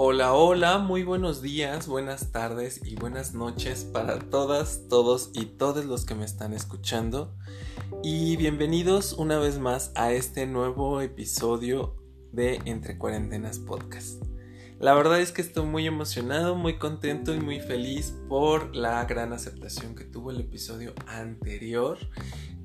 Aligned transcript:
Hola, 0.00 0.32
hola, 0.32 0.78
muy 0.78 1.02
buenos 1.02 1.42
días, 1.42 1.88
buenas 1.88 2.30
tardes 2.30 2.80
y 2.84 2.94
buenas 2.94 3.34
noches 3.34 3.82
para 3.82 4.20
todas, 4.20 4.86
todos 4.88 5.32
y 5.34 5.46
todos 5.46 5.86
los 5.86 6.04
que 6.04 6.14
me 6.14 6.24
están 6.24 6.52
escuchando. 6.52 7.34
Y 8.04 8.36
bienvenidos 8.36 9.12
una 9.14 9.40
vez 9.40 9.58
más 9.58 9.90
a 9.96 10.12
este 10.12 10.46
nuevo 10.46 11.00
episodio 11.00 11.96
de 12.30 12.60
Entre 12.64 12.96
Cuarentenas 12.96 13.58
Podcast. 13.58 14.22
La 14.78 14.94
verdad 14.94 15.20
es 15.20 15.32
que 15.32 15.42
estoy 15.42 15.66
muy 15.66 15.88
emocionado, 15.88 16.54
muy 16.54 16.78
contento 16.78 17.34
y 17.34 17.40
muy 17.40 17.58
feliz 17.58 18.14
por 18.28 18.76
la 18.76 19.04
gran 19.04 19.32
aceptación 19.32 19.96
que 19.96 20.04
tuvo 20.04 20.30
el 20.30 20.38
episodio 20.38 20.94
anterior 21.08 21.98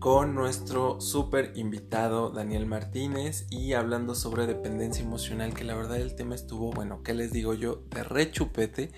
con 0.03 0.35
nuestro 0.35 0.99
súper 0.99 1.53
invitado 1.55 2.29
Daniel 2.29 2.65
Martínez 2.65 3.47
y 3.49 3.71
hablando 3.71 4.15
sobre 4.15 4.45
dependencia 4.45 5.01
emocional, 5.01 5.53
que 5.53 5.63
la 5.63 5.75
verdad 5.75 5.95
el 5.95 6.13
tema 6.13 6.35
estuvo, 6.35 6.71
bueno, 6.71 7.03
¿qué 7.03 7.13
les 7.13 7.31
digo 7.31 7.53
yo? 7.53 7.83
De 7.89 8.03
rechupete. 8.03 8.91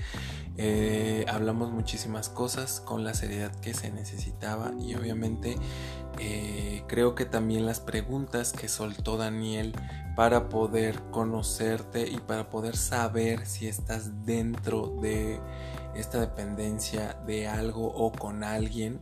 Eh, 0.58 1.24
hablamos 1.28 1.70
muchísimas 1.70 2.30
cosas 2.30 2.80
con 2.80 3.04
la 3.04 3.14
seriedad 3.14 3.54
que 3.60 3.76
se 3.76 3.92
necesitaba 3.92 4.72
y 4.80 4.96
obviamente 4.96 5.58
eh, 6.18 6.84
creo 6.88 7.14
que 7.14 7.26
también 7.26 7.68
las 7.68 7.82
preguntas 7.82 8.52
que 8.52 8.68
soltó 8.68 9.16
Daniel 9.16 9.74
para 10.16 10.50
poder 10.50 11.04
conocerte 11.12 12.10
y 12.10 12.18
para 12.18 12.50
poder 12.50 12.76
saber 12.76 13.46
si 13.46 13.68
estás 13.68 14.26
dentro 14.26 14.88
de 15.04 15.40
esta 15.96 16.20
dependencia 16.20 17.14
de 17.26 17.48
algo 17.48 17.88
o 17.88 18.12
con 18.12 18.44
alguien 18.44 19.02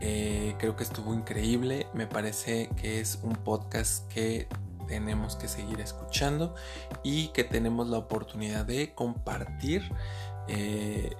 eh, 0.00 0.56
creo 0.58 0.74
que 0.74 0.82
estuvo 0.82 1.14
increíble. 1.14 1.86
Me 1.94 2.06
parece 2.06 2.68
que 2.76 3.00
es 3.00 3.20
un 3.22 3.34
podcast 3.34 4.10
que 4.12 4.48
tenemos 4.88 5.36
que 5.36 5.46
seguir 5.48 5.80
escuchando 5.80 6.54
y 7.04 7.28
que 7.28 7.44
tenemos 7.44 7.88
la 7.88 7.98
oportunidad 7.98 8.64
de 8.64 8.94
compartir 8.94 9.82
eh, 10.48 11.14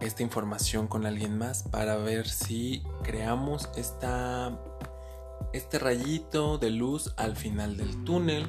esta 0.00 0.22
información 0.22 0.88
con 0.88 1.04
alguien 1.06 1.36
más 1.36 1.62
para 1.64 1.96
ver 1.96 2.26
si 2.26 2.82
creamos 3.02 3.68
esta, 3.76 4.58
este 5.52 5.78
rayito 5.78 6.56
de 6.56 6.70
luz 6.70 7.12
al 7.18 7.36
final 7.36 7.76
del 7.76 8.02
túnel, 8.04 8.46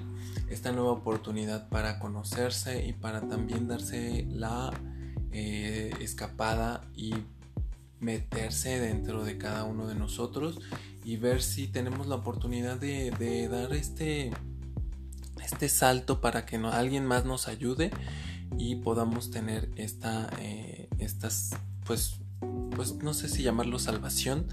esta 0.49 0.71
nueva 0.71 0.91
oportunidad 0.91 1.67
para 1.67 1.99
conocerse 1.99 2.85
y 2.85 2.93
para 2.93 3.27
también 3.27 3.67
darse 3.67 4.25
la 4.29 4.71
eh, 5.33 5.91
escapada 5.99 6.87
y 6.95 7.13
meterse 7.99 8.79
dentro 8.79 9.23
de 9.23 9.37
cada 9.37 9.63
uno 9.63 9.87
de 9.87 9.95
nosotros 9.95 10.59
y 11.03 11.17
ver 11.17 11.41
si 11.41 11.67
tenemos 11.67 12.07
la 12.07 12.15
oportunidad 12.15 12.77
de, 12.77 13.47
dar 13.49 13.73
este, 13.73 14.31
este 15.43 15.69
salto 15.69 16.21
para 16.21 16.45
que 16.45 16.57
alguien 16.57 17.05
más 17.05 17.25
nos 17.25 17.47
ayude 17.47 17.91
y 18.57 18.75
podamos 18.75 19.31
tener 19.31 19.69
esta, 19.75 20.29
eh, 20.39 20.87
estas, 20.99 21.51
pues, 21.85 22.17
pues 22.75 22.95
no 22.95 23.13
sé 23.13 23.29
si 23.29 23.43
llamarlo 23.43 23.79
salvación, 23.79 24.47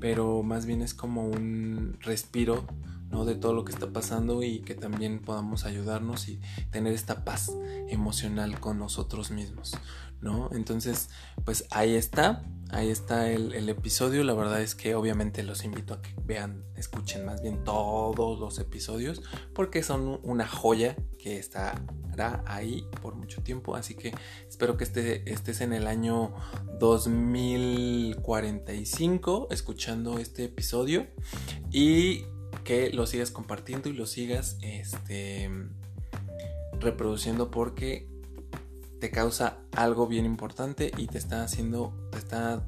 pero 0.00 0.42
más 0.42 0.66
bien 0.66 0.82
es 0.82 0.94
como 0.94 1.26
un 1.26 1.96
respiro 2.00 2.66
¿no? 3.10 3.24
de 3.24 3.34
todo 3.36 3.52
lo 3.52 3.64
que 3.64 3.72
está 3.72 3.90
pasando 3.92 4.42
y 4.42 4.60
que 4.60 4.74
también 4.74 5.20
podamos 5.20 5.64
ayudarnos 5.64 6.28
y 6.28 6.40
tener 6.70 6.92
esta 6.92 7.24
paz 7.24 7.52
emocional 7.88 8.58
con 8.60 8.78
nosotros 8.78 9.30
mismos. 9.30 9.74
Entonces, 10.52 11.08
pues 11.44 11.66
ahí 11.70 11.94
está, 11.94 12.42
ahí 12.70 12.90
está 12.90 13.30
el, 13.30 13.68
episodio. 13.68 14.24
La 14.24 14.34
verdad 14.34 14.62
es 14.62 14.74
que 14.74 14.94
obviamente 14.94 15.42
los 15.42 15.64
invito 15.64 15.94
a 15.94 16.02
que 16.02 16.14
vean, 16.24 16.62
escuchen 16.76 17.24
más 17.24 17.42
bien 17.42 17.64
todos 17.64 18.38
los 18.38 18.58
episodios, 18.58 19.22
porque 19.54 19.82
son 19.82 20.20
una 20.22 20.46
joya 20.46 20.96
que 21.18 21.38
estará 21.38 22.42
ahí 22.46 22.86
por 23.02 23.14
mucho 23.14 23.42
tiempo. 23.42 23.76
Así 23.76 23.94
que 23.94 24.12
espero 24.48 24.76
que 24.76 24.84
estés 24.84 25.60
en 25.60 25.72
el 25.72 25.86
año 25.86 26.34
2045 26.80 29.48
escuchando 29.50 30.18
este 30.18 30.44
episodio 30.44 31.06
y 31.70 32.24
que 32.64 32.90
lo 32.90 33.06
sigas 33.06 33.30
compartiendo 33.30 33.88
y 33.88 33.92
lo 33.92 34.06
sigas 34.06 34.58
este, 34.62 35.50
reproduciendo 36.80 37.50
porque 37.50 38.08
te 39.04 39.10
causa 39.10 39.58
algo 39.76 40.06
bien 40.06 40.24
importante 40.24 40.90
y 40.96 41.08
te 41.08 41.18
está 41.18 41.44
haciendo, 41.44 41.92
te 42.10 42.16
está 42.16 42.64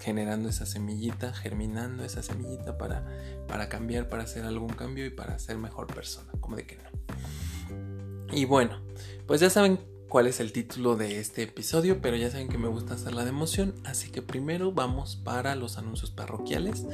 generando 0.00 0.48
esa 0.48 0.64
semillita, 0.64 1.34
germinando 1.34 2.02
esa 2.02 2.22
semillita 2.22 2.78
para, 2.78 3.04
para 3.46 3.68
cambiar, 3.68 4.08
para 4.08 4.22
hacer 4.22 4.46
algún 4.46 4.70
cambio 4.70 5.04
y 5.04 5.10
para 5.10 5.38
ser 5.38 5.58
mejor 5.58 5.86
persona, 5.86 6.32
como 6.40 6.56
de 6.56 6.64
que 6.64 6.78
no. 6.78 8.32
Y 8.32 8.46
bueno, 8.46 8.80
pues 9.26 9.42
ya 9.42 9.50
saben 9.50 9.78
cuál 10.10 10.26
es 10.26 10.40
el 10.40 10.52
título 10.52 10.96
de 10.96 11.20
este 11.20 11.44
episodio, 11.44 12.02
pero 12.02 12.16
ya 12.16 12.30
saben 12.30 12.48
que 12.48 12.58
me 12.58 12.68
gusta 12.68 12.94
hacer 12.94 13.14
la 13.14 13.22
de 13.22 13.30
emoción, 13.30 13.74
así 13.84 14.10
que 14.10 14.20
primero 14.20 14.72
vamos 14.72 15.16
para 15.16 15.54
los 15.54 15.78
anuncios 15.78 16.10
parroquiales. 16.10 16.84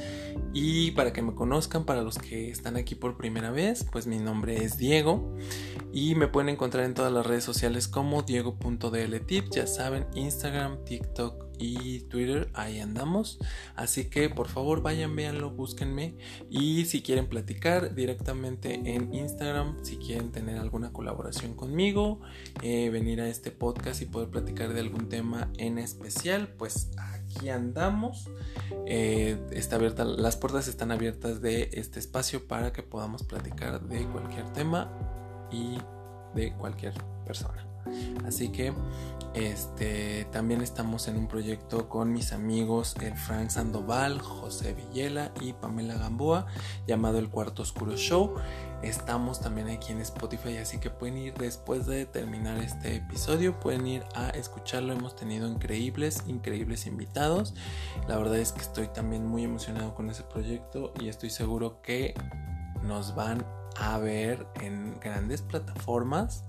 Y 0.53 0.91
para 0.91 1.11
que 1.11 1.23
me 1.23 1.33
conozcan, 1.33 1.83
para 1.83 2.03
los 2.03 2.19
que 2.19 2.49
están 2.49 2.77
aquí 2.77 2.95
por 2.95 3.17
primera 3.17 3.51
vez, 3.51 3.85
pues 3.91 4.07
mi 4.07 4.19
nombre 4.19 4.63
es 4.63 4.77
Diego 4.77 5.35
y 5.91 6.15
me 6.15 6.27
pueden 6.27 6.49
encontrar 6.49 6.85
en 6.85 6.93
todas 6.93 7.11
las 7.11 7.25
redes 7.25 7.43
sociales 7.43 7.87
como 7.87 8.21
diego.dltip, 8.21 9.49
ya 9.49 9.65
saben, 9.65 10.05
Instagram, 10.13 10.85
TikTok, 10.85 11.46
y 11.59 12.01
Twitter, 12.01 12.49
ahí 12.53 12.79
andamos. 12.79 13.39
Así 13.75 14.05
que 14.05 14.29
por 14.29 14.47
favor 14.47 14.81
vayan, 14.81 15.15
véanlo, 15.15 15.51
búsquenme. 15.51 16.15
Y 16.49 16.85
si 16.85 17.01
quieren 17.01 17.27
platicar 17.27 17.95
directamente 17.95 18.73
en 18.95 19.13
Instagram, 19.13 19.77
si 19.83 19.97
quieren 19.97 20.31
tener 20.31 20.57
alguna 20.57 20.91
colaboración 20.91 21.55
conmigo, 21.55 22.21
eh, 22.61 22.89
venir 22.89 23.21
a 23.21 23.27
este 23.27 23.51
podcast 23.51 24.01
y 24.01 24.05
poder 24.05 24.29
platicar 24.29 24.73
de 24.73 24.79
algún 24.79 25.09
tema 25.09 25.51
en 25.57 25.77
especial, 25.77 26.47
pues 26.57 26.89
aquí 26.97 27.49
andamos. 27.49 28.29
Eh, 28.85 29.37
está 29.51 29.75
abierta, 29.77 30.05
las 30.05 30.37
puertas 30.37 30.67
están 30.67 30.91
abiertas 30.91 31.41
de 31.41 31.69
este 31.73 31.99
espacio 31.99 32.47
para 32.47 32.73
que 32.73 32.83
podamos 32.83 33.23
platicar 33.23 33.81
de 33.81 34.05
cualquier 34.05 34.51
tema 34.53 34.91
y 35.51 35.77
de 36.35 36.53
cualquier 36.53 36.93
persona. 37.25 37.66
Así 38.25 38.49
que 38.49 38.73
este, 39.33 40.25
también 40.31 40.61
estamos 40.61 41.07
en 41.07 41.15
un 41.15 41.27
proyecto 41.27 41.89
con 41.89 42.11
mis 42.11 42.33
amigos 42.33 42.95
el 43.01 43.15
Frank 43.15 43.49
Sandoval, 43.49 44.19
José 44.19 44.73
Villela 44.73 45.31
y 45.41 45.53
Pamela 45.53 45.95
Gamboa 45.95 46.47
llamado 46.87 47.19
El 47.19 47.29
Cuarto 47.29 47.61
Oscuro 47.61 47.95
Show. 47.95 48.33
Estamos 48.81 49.39
también 49.39 49.69
aquí 49.69 49.91
en 49.91 50.01
Spotify, 50.01 50.57
así 50.57 50.79
que 50.79 50.89
pueden 50.89 51.17
ir 51.17 51.33
después 51.35 51.85
de 51.85 52.05
terminar 52.05 52.57
este 52.57 52.95
episodio, 52.95 53.59
pueden 53.59 53.85
ir 53.85 54.03
a 54.15 54.29
escucharlo. 54.29 54.93
Hemos 54.93 55.15
tenido 55.15 55.47
increíbles, 55.47 56.23
increíbles 56.25 56.87
invitados. 56.87 57.53
La 58.07 58.17
verdad 58.17 58.37
es 58.37 58.53
que 58.53 58.61
estoy 58.61 58.87
también 58.87 59.25
muy 59.25 59.43
emocionado 59.43 59.93
con 59.93 60.09
ese 60.09 60.23
proyecto 60.23 60.93
y 60.99 61.09
estoy 61.09 61.29
seguro 61.29 61.81
que 61.83 62.15
nos 62.83 63.13
van 63.13 63.45
a 63.79 63.97
ver 63.97 64.47
en 64.61 64.99
grandes 64.99 65.41
plataformas 65.41 66.43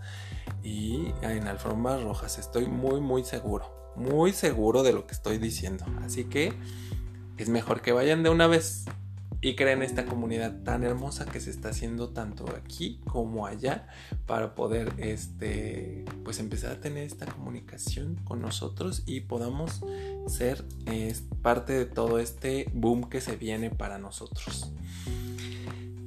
y 0.63 1.13
en 1.23 1.47
alfombras 1.47 2.03
rojas. 2.03 2.39
Estoy 2.39 2.67
muy, 2.67 3.01
muy 3.01 3.25
seguro. 3.25 3.95
Muy 3.97 4.33
seguro 4.33 4.83
de 4.83 4.93
lo 4.93 5.07
que 5.07 5.15
estoy 5.15 5.39
diciendo. 5.39 5.85
Así 6.03 6.25
que 6.25 6.53
es 7.37 7.49
mejor 7.49 7.81
que 7.81 7.93
vayan 7.93 8.23
de 8.23 8.31
una 8.31 8.47
vez 8.47 8.85
y 9.41 9.55
creen 9.55 9.83
esta 9.83 10.05
comunidad 10.05 10.63
tan 10.65 10.83
hermosa 10.83 11.25
que 11.25 11.39
se 11.39 11.51
está 11.51 11.69
haciendo 11.69 12.09
tanto 12.09 12.47
aquí 12.57 13.01
como 13.07 13.47
allá 13.47 13.87
para 14.27 14.57
poder 14.57 14.93
este 14.99 16.05
pues 16.25 16.41
empezar 16.41 16.73
a 16.73 16.81
tener 16.81 17.05
esta 17.05 17.27
comunicación 17.27 18.17
con 18.25 18.41
nosotros 18.41 19.05
y 19.07 19.21
podamos 19.21 19.81
ser 20.27 20.65
parte 21.41 21.73
de 21.73 21.87
todo 21.87 22.19
este 22.19 22.69
boom 22.75 23.09
que 23.09 23.21
se 23.21 23.37
viene 23.37 23.71
para 23.71 23.99
nosotros. 23.99 24.73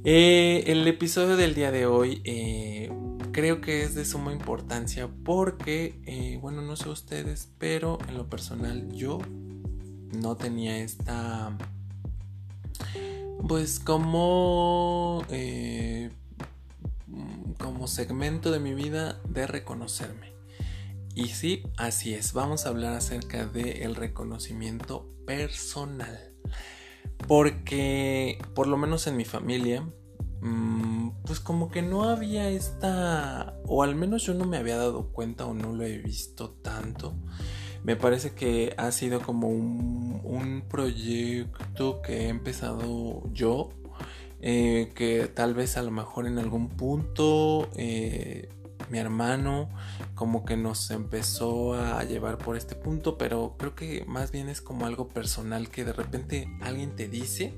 Eh, 0.03 0.63
el 0.65 0.87
episodio 0.87 1.37
del 1.37 1.53
día 1.53 1.69
de 1.69 1.85
hoy 1.85 2.23
eh, 2.23 2.91
creo 3.31 3.61
que 3.61 3.83
es 3.83 3.93
de 3.93 4.03
suma 4.03 4.33
importancia 4.33 5.07
porque, 5.23 6.01
eh, 6.07 6.39
bueno, 6.41 6.63
no 6.63 6.75
sé 6.75 6.89
ustedes, 6.89 7.51
pero 7.59 7.99
en 8.07 8.17
lo 8.17 8.27
personal 8.27 8.91
yo 8.91 9.19
no 10.19 10.35
tenía 10.37 10.79
esta, 10.79 11.55
pues 13.47 13.79
como, 13.79 15.23
como 17.59 17.87
segmento 17.87 18.51
de 18.51 18.59
mi 18.59 18.73
vida 18.73 19.21
de 19.29 19.45
reconocerme. 19.45 20.33
Y 21.13 21.27
sí, 21.27 21.61
así 21.77 22.15
es, 22.15 22.33
vamos 22.33 22.65
a 22.65 22.69
hablar 22.69 22.93
acerca 22.93 23.45
del 23.45 23.93
reconocimiento 23.93 25.13
personal. 25.27 26.31
Porque, 27.27 28.39
por 28.55 28.67
lo 28.67 28.77
menos 28.77 29.07
en 29.07 29.15
mi 29.15 29.25
familia, 29.25 29.85
pues 31.23 31.39
como 31.39 31.69
que 31.69 31.81
no 31.81 32.03
había 32.03 32.49
esta, 32.49 33.55
o 33.65 33.83
al 33.83 33.95
menos 33.95 34.23
yo 34.23 34.33
no 34.33 34.45
me 34.45 34.57
había 34.57 34.77
dado 34.77 35.11
cuenta 35.11 35.45
o 35.45 35.53
no 35.53 35.73
lo 35.73 35.83
he 35.83 35.97
visto 35.99 36.51
tanto. 36.51 37.15
Me 37.83 37.95
parece 37.95 38.33
que 38.33 38.73
ha 38.77 38.91
sido 38.91 39.21
como 39.21 39.47
un, 39.47 40.21
un 40.23 40.63
proyecto 40.67 42.01
que 42.01 42.25
he 42.25 42.29
empezado 42.29 43.23
yo, 43.33 43.69
eh, 44.41 44.91
que 44.95 45.27
tal 45.27 45.53
vez 45.53 45.77
a 45.77 45.83
lo 45.83 45.91
mejor 45.91 46.25
en 46.25 46.39
algún 46.39 46.69
punto 46.69 47.69
eh, 47.75 48.49
mi 48.89 48.97
hermano 48.97 49.69
como 50.15 50.43
que 50.45 50.57
nos 50.57 50.89
empezó 50.91 51.75
a 51.75 52.03
llevar 52.03 52.37
por 52.39 52.57
este 52.57 52.75
punto, 52.75 53.17
pero 53.17 53.55
creo 53.57 53.75
que 53.75 54.03
más 54.05 54.31
bien 54.31 54.49
es 54.49 54.61
como 54.61 54.85
algo 54.85 55.07
personal 55.07 55.69
que 55.69 55.85
de 55.85 55.93
repente 55.93 56.47
alguien 56.61 56.95
te 56.95 57.07
dice 57.07 57.53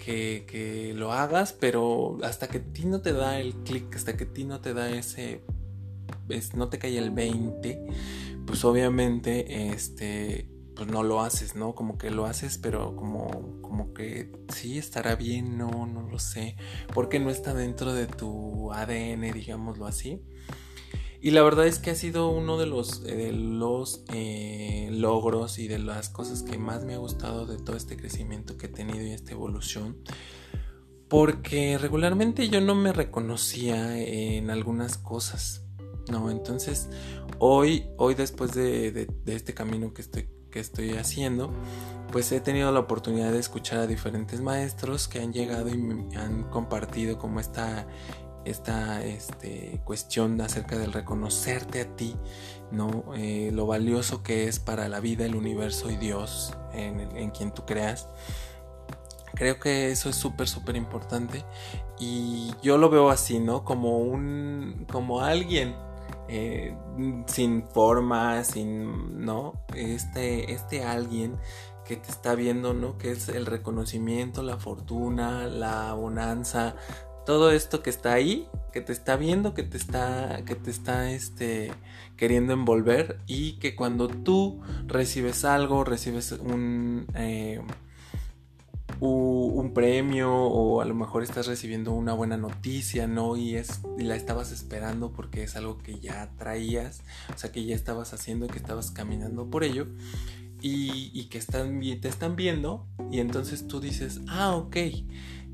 que, 0.00 0.92
lo 0.96 1.12
hagas, 1.12 1.52
pero 1.52 2.18
hasta 2.22 2.48
que 2.48 2.58
ti 2.58 2.84
no 2.86 3.00
te 3.00 3.12
da 3.12 3.38
el 3.38 3.54
clic, 3.62 3.94
hasta 3.94 4.16
que 4.16 4.26
ti 4.26 4.44
no 4.44 4.60
te 4.60 4.74
da 4.74 4.90
ese, 4.90 5.42
no 6.54 6.68
te 6.68 6.78
cae 6.78 6.98
el 6.98 7.10
20, 7.10 7.86
pues 8.46 8.64
obviamente 8.64 9.68
este 9.68 10.48
pues 10.74 10.90
no 10.90 11.02
lo 11.02 11.20
haces, 11.20 11.56
¿no? 11.56 11.74
Como 11.74 11.98
que 11.98 12.10
lo 12.10 12.24
haces, 12.24 12.56
pero 12.56 12.96
como, 12.96 13.60
como 13.60 13.92
que 13.92 14.32
sí 14.48 14.78
estará 14.78 15.14
bien, 15.14 15.58
no, 15.58 15.86
no 15.86 16.08
lo 16.08 16.18
sé, 16.18 16.56
porque 16.94 17.20
no 17.20 17.28
está 17.28 17.52
dentro 17.52 17.92
de 17.92 18.06
tu 18.06 18.72
ADN, 18.72 19.30
digámoslo 19.32 19.86
así. 19.86 20.22
Y 21.22 21.32
la 21.32 21.42
verdad 21.42 21.66
es 21.66 21.78
que 21.78 21.90
ha 21.90 21.94
sido 21.94 22.30
uno 22.30 22.56
de 22.56 22.66
los, 22.66 23.02
de 23.02 23.32
los 23.32 24.04
eh, 24.12 24.88
logros 24.90 25.58
y 25.58 25.68
de 25.68 25.78
las 25.78 26.08
cosas 26.08 26.42
que 26.42 26.56
más 26.56 26.84
me 26.84 26.94
ha 26.94 26.98
gustado 26.98 27.46
de 27.46 27.58
todo 27.58 27.76
este 27.76 27.96
crecimiento 27.96 28.56
que 28.56 28.66
he 28.66 28.70
tenido 28.70 29.04
y 29.04 29.10
esta 29.10 29.32
evolución. 29.32 29.98
Porque 31.08 31.76
regularmente 31.76 32.48
yo 32.48 32.60
no 32.60 32.74
me 32.74 32.92
reconocía 32.92 33.98
en 33.98 34.48
algunas 34.48 34.96
cosas. 34.96 35.66
No, 36.10 36.30
entonces 36.30 36.88
hoy, 37.38 37.84
hoy 37.98 38.14
después 38.14 38.52
de, 38.52 38.90
de 38.90 39.34
este 39.34 39.52
camino 39.52 39.92
que 39.92 40.02
estoy 40.02 40.28
que 40.50 40.60
estoy 40.60 40.90
haciendo, 40.96 41.52
pues 42.12 42.30
he 42.32 42.40
tenido 42.40 42.72
la 42.72 42.80
oportunidad 42.80 43.32
de 43.32 43.38
escuchar 43.38 43.78
a 43.78 43.86
diferentes 43.86 44.40
maestros 44.40 45.08
que 45.08 45.20
han 45.20 45.32
llegado 45.32 45.68
y 45.68 45.78
me 45.78 46.16
han 46.16 46.44
compartido 46.50 47.18
como 47.18 47.40
esta 47.40 47.86
esta 48.44 49.04
este, 49.04 49.80
cuestión 49.84 50.40
acerca 50.40 50.78
del 50.78 50.92
reconocerte 50.92 51.82
a 51.82 51.96
ti, 51.96 52.16
¿no? 52.70 53.04
Eh, 53.16 53.50
lo 53.52 53.66
valioso 53.66 54.22
que 54.22 54.48
es 54.48 54.58
para 54.58 54.88
la 54.88 55.00
vida, 55.00 55.24
el 55.26 55.34
universo 55.34 55.90
y 55.90 55.96
Dios 55.96 56.54
en, 56.72 57.00
en 57.16 57.30
quien 57.30 57.52
tú 57.52 57.64
creas. 57.66 58.08
Creo 59.34 59.60
que 59.60 59.90
eso 59.90 60.08
es 60.08 60.16
súper, 60.16 60.48
súper 60.48 60.76
importante 60.76 61.44
y 61.98 62.52
yo 62.62 62.78
lo 62.78 62.90
veo 62.90 63.10
así, 63.10 63.38
¿no? 63.38 63.64
Como 63.64 63.98
un, 63.98 64.86
como 64.90 65.20
alguien 65.20 65.74
eh, 66.32 66.76
sin 67.26 67.66
forma, 67.66 68.44
sin, 68.44 69.24
¿no? 69.24 69.64
Este, 69.74 70.52
este 70.52 70.84
alguien 70.84 71.36
que 71.84 71.96
te 71.96 72.08
está 72.08 72.36
viendo, 72.36 72.72
¿no? 72.72 72.98
Que 72.98 73.10
es 73.10 73.28
el 73.28 73.46
reconocimiento, 73.46 74.44
la 74.44 74.56
fortuna, 74.56 75.48
la 75.48 75.92
bonanza, 75.94 76.76
todo 77.24 77.50
esto 77.50 77.82
que 77.82 77.90
está 77.90 78.12
ahí, 78.12 78.48
que 78.72 78.80
te 78.80 78.92
está 78.92 79.16
viendo, 79.16 79.54
que 79.54 79.62
te 79.62 79.76
está, 79.76 80.42
que 80.44 80.54
te 80.54 80.70
está, 80.70 81.10
este, 81.10 81.72
queriendo 82.16 82.52
envolver 82.52 83.18
y 83.26 83.58
que 83.58 83.74
cuando 83.74 84.08
tú 84.08 84.60
recibes 84.86 85.44
algo, 85.44 85.84
recibes 85.84 86.32
un, 86.32 87.06
eh, 87.14 87.60
un 89.00 89.72
premio 89.72 90.32
o 90.32 90.80
a 90.80 90.84
lo 90.84 90.94
mejor 90.94 91.22
estás 91.22 91.46
recibiendo 91.46 91.92
una 91.92 92.12
buena 92.12 92.36
noticia, 92.36 93.06
¿no? 93.06 93.36
Y, 93.36 93.56
es, 93.56 93.80
la 93.98 94.16
estabas 94.16 94.52
esperando 94.52 95.12
porque 95.12 95.42
es 95.42 95.56
algo 95.56 95.78
que 95.78 96.00
ya 96.00 96.30
traías, 96.38 97.02
o 97.34 97.38
sea, 97.38 97.52
que 97.52 97.64
ya 97.64 97.74
estabas 97.74 98.12
haciendo, 98.12 98.46
que 98.48 98.58
estabas 98.58 98.90
caminando 98.90 99.48
por 99.48 99.64
ello 99.64 99.86
y, 100.60 101.24
que 101.30 101.40
te 101.40 102.08
están 102.08 102.36
viendo 102.36 102.86
y 103.10 103.20
entonces 103.20 103.66
tú 103.66 103.80
dices, 103.80 104.20
ah, 104.28 104.54
ok, 104.54 104.76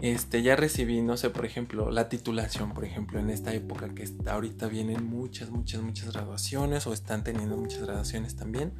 este, 0.00 0.42
ya 0.42 0.56
recibí, 0.56 1.00
no 1.02 1.16
sé, 1.16 1.30
por 1.30 1.46
ejemplo, 1.46 1.90
la 1.90 2.08
titulación, 2.08 2.74
por 2.74 2.84
ejemplo, 2.84 3.18
en 3.18 3.30
esta 3.30 3.54
época 3.54 3.94
que 3.94 4.08
ahorita 4.26 4.68
vienen 4.68 5.04
muchas, 5.04 5.50
muchas, 5.50 5.82
muchas 5.82 6.12
graduaciones 6.12 6.86
o 6.86 6.92
están 6.92 7.24
teniendo 7.24 7.56
muchas 7.56 7.82
graduaciones 7.82 8.36
también 8.36 8.72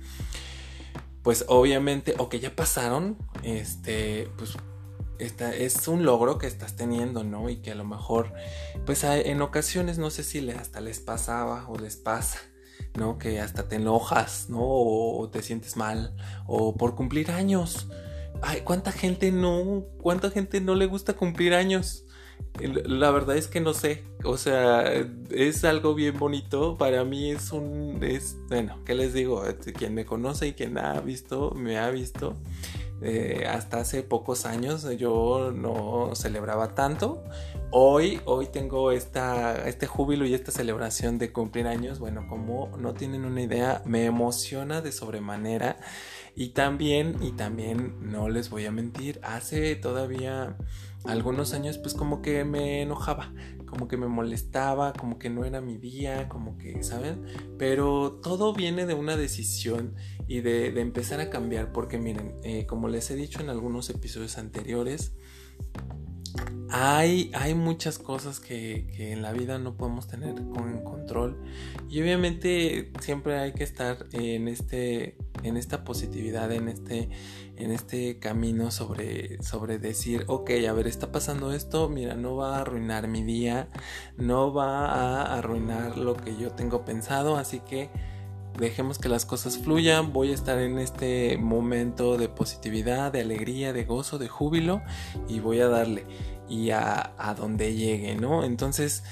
pues 1.27 1.45
obviamente, 1.49 2.15
o 2.19 2.29
que 2.29 2.39
ya 2.39 2.55
pasaron, 2.55 3.19
este, 3.43 4.31
pues 4.39 4.57
esta, 5.19 5.53
es 5.53 5.89
un 5.89 6.05
logro 6.05 6.39
que 6.39 6.47
estás 6.47 6.77
teniendo, 6.77 7.25
¿no? 7.25 7.51
Y 7.51 7.57
que 7.57 7.73
a 7.73 7.75
lo 7.75 7.85
mejor, 7.85 8.33
pues 8.85 9.03
en 9.03 9.43
ocasiones 9.43 9.99
no 9.99 10.11
sé 10.11 10.23
si 10.23 10.49
hasta 10.51 10.81
les 10.81 11.01
pasaba 11.01 11.69
o 11.69 11.79
les 11.79 11.97
pasa, 11.97 12.39
¿no? 12.97 13.19
Que 13.19 13.41
hasta 13.41 13.69
te 13.69 13.77
enojas, 13.77 14.49
¿no? 14.49 14.61
O, 14.61 15.29
te 15.31 15.43
sientes 15.43 15.77
mal, 15.77 16.15
o 16.47 16.77
por 16.77 16.95
cumplir 16.95 17.31
años. 17.31 17.89
Ay, 18.43 18.61
¿cuánta 18.63 18.93
gente 18.93 19.33
no, 19.33 19.85
cuánta 19.99 20.31
gente 20.31 20.61
no 20.61 20.75
le 20.75 20.87
gusta 20.87 21.15
cumplir 21.15 21.55
años? 21.55 22.05
La 22.61 23.11
verdad 23.11 23.37
es 23.37 23.49
que 23.49 23.61
no 23.61 23.73
sé, 23.73 24.05
o 24.25 24.37
sea, 24.37 24.85
es 25.31 25.65
algo 25.65 25.95
bien 25.95 26.19
bonito. 26.19 26.77
Para 26.77 27.05
mí 27.05 27.31
es 27.31 27.53
un, 27.53 27.99
es, 28.03 28.37
bueno, 28.49 28.79
¿qué 28.85 28.95
les 28.95 29.13
digo? 29.13 29.43
Quien 29.77 29.95
me 29.95 30.05
conoce 30.05 30.49
y 30.49 30.53
quien 30.53 30.79
ha 30.79 31.01
visto, 31.01 31.53
me 31.55 31.79
ha 31.79 31.91
visto. 31.91 32.37
Eh, 33.03 33.45
hasta 33.47 33.79
hace 33.79 34.03
pocos 34.03 34.47
años 34.47 34.87
yo 34.97 35.53
no 35.55 36.15
celebraba 36.15 36.75
tanto. 36.75 37.23
Hoy, 37.71 38.21
hoy 38.25 38.47
tengo 38.47 38.91
esta, 38.93 39.69
este 39.69 39.87
júbilo 39.87 40.25
y 40.25 40.35
esta 40.35 40.51
celebración 40.51 41.19
de 41.19 41.33
cumplir 41.33 41.67
años. 41.67 41.99
Bueno, 41.99 42.27
como 42.29 42.77
no 42.79 42.95
tienen 42.95 43.25
una 43.25 43.43
idea, 43.43 43.83
me 43.85 44.05
emociona 44.07 44.81
de 44.81 44.93
sobremanera. 44.93 45.77
Y 46.35 46.49
también, 46.49 47.17
y 47.23 47.33
también, 47.33 47.97
no 48.01 48.29
les 48.29 48.51
voy 48.51 48.67
a 48.67 48.71
mentir, 48.71 49.21
hace 49.23 49.75
todavía 49.75 50.57
algunos 51.07 51.55
años 51.55 51.79
pues 51.79 51.95
como 51.95 52.21
que 52.21 52.45
me 52.45 52.83
enojaba, 52.83 53.33
como 53.67 53.89
que 53.89 53.97
me 53.97 54.07
molestaba, 54.07 54.93
como 54.93 55.19
que 55.19 55.31
no 55.31 55.45
era 55.45 55.61
mi 55.61 55.77
día, 55.77 56.29
como 56.29 56.57
que, 56.57 56.83
¿saben? 56.83 57.25
Pero 57.59 58.21
todo 58.23 58.55
viene 58.55 58.87
de 58.87 58.95
una 58.95 59.17
decisión 59.17 59.95
y 60.27 60.41
de, 60.41 60.81
empezar 60.81 61.21
a 61.21 61.31
cambiar, 61.31 61.73
porque 61.73 61.99
miren, 61.99 62.37
eh, 62.43 62.67
como 62.67 62.89
les 62.89 63.11
he 63.11 63.17
dicho 63.17 63.41
en 63.41 63.51
algunos 63.51 63.91
episodios 63.91 64.39
anteriores, 64.39 65.13
hay, 66.69 67.31
hay 67.35 67.55
muchas 67.55 67.99
cosas 67.99 68.41
que, 68.41 68.91
que, 68.97 69.13
en 69.13 69.23
la 69.23 69.33
vida 69.33 69.59
no 69.59 69.77
podemos 69.77 70.09
tener 70.09 70.35
con 70.35 70.83
control 70.83 71.41
y 71.89 72.03
obviamente 72.03 72.93
siempre 73.01 73.39
hay 73.39 73.53
que 73.53 73.65
estar 73.65 74.07
en 74.13 74.49
este 74.49 75.17
en 75.47 75.57
esta 75.57 75.85
positividad 75.85 76.53
en 76.53 76.69
este 76.69 77.09
en 77.57 77.73
este 77.73 78.19
camino 78.19 78.71
sobre 78.71 79.43
sobre 79.43 79.79
decir 79.79 80.25
ok 80.27 80.51
a 80.69 80.73
ver 80.73 80.87
está 80.87 81.13
pasando 81.13 81.53
esto 81.53 81.89
mira 81.89 82.15
no 82.15 82.37
va 82.37 82.57
a 82.57 82.61
arruinar 82.61 83.09
mi 83.09 83.23
día 83.23 83.69
no 84.17 84.53
va 84.53 84.87
a 84.87 85.39
arruinar 85.39 85.97
lo 85.97 86.15
que 86.15 86.37
yo 86.37 86.51
tengo 86.53 86.85
pensado 86.85 87.37
así 87.37 87.61
que 87.61 87.91
dejemos 88.59 88.99
que 88.99 89.09
las 89.09 89.27
cosas 89.27 89.59
fluyan, 89.59 90.13
voy 90.13 90.31
a 90.31 90.35
estar 90.35 90.59
en 90.59 90.79
este 90.79 91.37
momento 91.37 92.17
de 92.17 92.29
positividad, 92.29 93.13
de 93.13 93.21
alegría, 93.21 93.73
de 93.73 93.85
gozo, 93.85 94.19
de 94.19 94.29
júbilo 94.29 94.83
y 95.29 95.41
voy 95.41 95.61
a 95.61 95.69
darle 95.69 96.07
y 96.49 96.71
a, 96.71 97.13
donde 97.37 97.75
llegue, 97.75 98.15
¿no? 98.15 98.45
Entonces, 98.45 99.05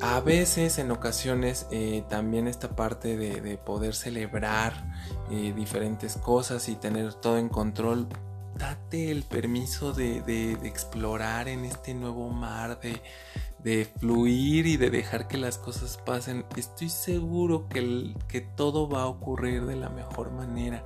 a 0.00 0.20
veces, 0.20 0.78
en 0.78 0.90
ocasiones, 0.90 1.66
eh, 1.70 2.04
también 2.08 2.48
esta 2.48 2.74
parte 2.74 3.16
de, 3.16 3.56
poder 3.58 3.94
celebrar 3.94 4.84
eh, 5.30 5.52
diferentes 5.54 6.16
cosas 6.16 6.68
y 6.68 6.76
tener 6.76 7.14
todo 7.14 7.38
en 7.38 7.48
control, 7.48 8.08
date 8.56 9.10
el 9.10 9.22
permiso 9.22 9.92
de 9.92 10.52
explorar 10.64 11.48
en 11.48 11.64
este 11.64 11.94
nuevo 11.94 12.28
mar, 12.30 12.80
de 12.80 13.00
de 13.62 13.84
fluir 13.84 14.66
y 14.66 14.76
de 14.76 14.90
dejar 14.90 15.28
que 15.28 15.38
las 15.38 15.58
cosas 15.58 15.96
pasen, 15.96 16.44
estoy 16.56 16.88
seguro 16.88 17.68
que, 17.68 18.14
que 18.28 18.40
todo 18.40 18.88
va 18.88 19.02
a 19.02 19.06
ocurrir 19.06 19.66
de 19.66 19.76
la 19.76 19.88
mejor 19.88 20.32
manera. 20.32 20.84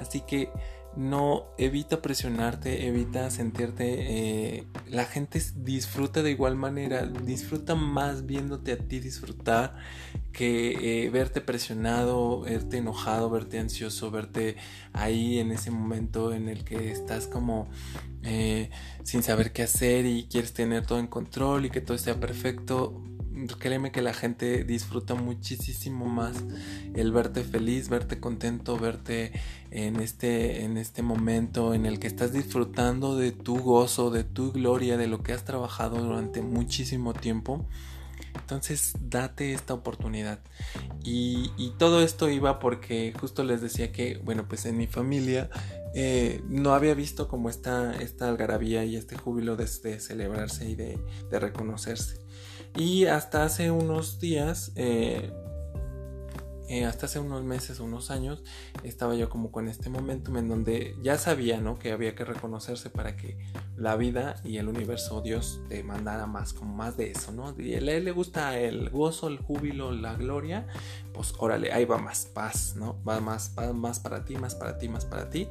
Así 0.00 0.22
que 0.22 0.50
no 0.96 1.46
evita 1.58 2.02
presionarte, 2.02 2.86
evita 2.86 3.30
sentirte... 3.30 4.56
Eh, 4.58 4.64
la 4.88 5.04
gente 5.04 5.42
disfruta 5.56 6.22
de 6.22 6.30
igual 6.30 6.56
manera, 6.56 7.06
disfruta 7.06 7.74
más 7.74 8.26
viéndote 8.26 8.72
a 8.72 8.78
ti 8.78 9.00
disfrutar 9.00 9.76
que 10.32 11.04
eh, 11.04 11.10
verte 11.10 11.40
presionado, 11.40 12.40
verte 12.42 12.78
enojado, 12.78 13.30
verte 13.30 13.58
ansioso, 13.58 14.10
verte 14.10 14.56
ahí 14.92 15.38
en 15.38 15.50
ese 15.50 15.70
momento 15.70 16.32
en 16.32 16.48
el 16.48 16.64
que 16.64 16.92
estás 16.92 17.26
como 17.26 17.68
eh, 18.22 18.70
sin 19.02 19.22
saber 19.22 19.52
qué 19.52 19.62
hacer 19.62 20.04
y 20.04 20.26
quieres 20.30 20.52
tener 20.52 20.86
todo 20.86 20.98
en 20.98 21.06
control 21.06 21.66
y 21.66 21.70
que 21.70 21.80
todo 21.80 21.96
sea 21.96 22.20
perfecto 22.20 23.02
créeme 23.58 23.92
que 23.92 24.02
la 24.02 24.14
gente 24.14 24.64
disfruta 24.64 25.14
muchísimo 25.14 26.06
más 26.06 26.36
el 26.94 27.12
verte 27.12 27.44
feliz, 27.44 27.88
verte 27.88 28.20
contento, 28.20 28.78
verte 28.78 29.32
en 29.70 29.96
este, 29.96 30.64
en 30.64 30.76
este 30.76 31.02
momento 31.02 31.74
en 31.74 31.86
el 31.86 31.98
que 31.98 32.06
estás 32.06 32.32
disfrutando 32.32 33.16
de 33.16 33.32
tu 33.32 33.58
gozo, 33.58 34.10
de 34.10 34.24
tu 34.24 34.52
gloria, 34.52 34.96
de 34.96 35.06
lo 35.06 35.22
que 35.22 35.32
has 35.32 35.44
trabajado 35.44 36.02
durante 36.02 36.42
muchísimo 36.42 37.12
tiempo. 37.12 37.66
Entonces 38.34 38.94
date 39.00 39.52
esta 39.52 39.74
oportunidad. 39.74 40.40
Y, 41.04 41.50
todo 41.78 42.00
esto 42.02 42.30
iba 42.30 42.58
porque 42.58 43.12
justo 43.18 43.44
les 43.44 43.60
decía 43.60 43.92
que, 43.92 44.18
bueno, 44.24 44.46
pues 44.48 44.66
en 44.66 44.76
mi 44.76 44.86
familia 44.86 45.50
eh, 45.94 46.42
no 46.48 46.74
había 46.74 46.94
visto 46.94 47.28
como 47.28 47.50
esta, 47.50 47.94
esta 47.96 48.28
algarabía 48.28 48.84
y 48.84 48.96
este 48.96 49.16
júbilo 49.16 49.56
de, 49.56 49.66
celebrarse 49.66 50.68
y 50.68 50.74
de, 50.74 50.98
reconocerse. 51.30 52.25
Y 52.76 53.06
hasta 53.06 53.44
hace 53.44 53.70
unos 53.70 54.20
días 54.20 54.72
eh, 54.76 55.30
eh, 56.68 56.84
hasta 56.84 57.06
hace 57.06 57.20
unos 57.20 57.44
meses, 57.44 57.78
unos 57.80 58.10
años, 58.10 58.42
estaba 58.82 59.14
yo 59.14 59.28
como 59.28 59.52
con 59.52 59.68
este 59.68 59.88
momento 59.88 60.36
en 60.36 60.48
donde 60.48 60.96
ya 61.00 61.16
sabía, 61.16 61.60
¿no? 61.60 61.78
Que 61.78 61.92
había 61.92 62.14
que 62.14 62.24
reconocerse 62.24 62.90
para 62.90 63.16
que 63.16 63.38
la 63.76 63.96
vida 63.96 64.36
y 64.42 64.56
el 64.56 64.68
universo, 64.68 65.20
Dios, 65.20 65.60
te 65.68 65.82
mandara 65.82 66.26
más, 66.26 66.52
como 66.52 66.74
más 66.74 66.96
de 66.96 67.10
eso, 67.10 67.32
¿no? 67.32 67.54
Y 67.58 67.74
a 67.74 67.78
él 67.78 68.04
le 68.04 68.10
gusta 68.10 68.58
el 68.58 68.90
gozo, 68.90 69.28
el 69.28 69.38
júbilo, 69.38 69.92
la 69.92 70.14
gloria, 70.14 70.66
pues 71.12 71.34
órale, 71.38 71.72
ahí 71.72 71.84
va 71.84 71.98
más 71.98 72.26
paz, 72.26 72.74
¿no? 72.76 73.02
Va 73.04 73.20
más, 73.20 73.54
va 73.58 73.72
más 73.72 74.00
para 74.00 74.24
ti, 74.24 74.36
más 74.36 74.54
para 74.54 74.78
ti, 74.78 74.88
más 74.88 75.04
para 75.04 75.28
ti. 75.28 75.48